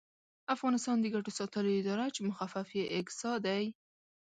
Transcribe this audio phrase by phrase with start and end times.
[0.55, 3.63] افغانستان د ګټو ساتلو اداره چې مخفف یې اګسا دی